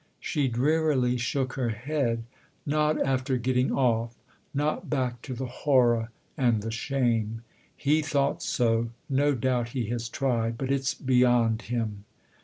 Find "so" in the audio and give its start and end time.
8.41-8.89